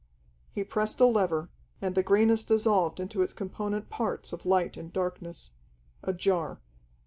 [0.51, 4.91] He pressed a lever, and the greyness dissolved into its component parts of light and
[4.91, 5.51] darkness.
[6.01, 6.59] A jar.